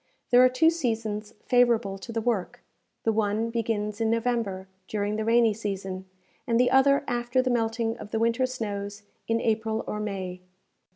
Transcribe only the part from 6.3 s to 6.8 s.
and the